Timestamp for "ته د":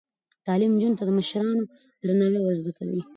0.99-1.11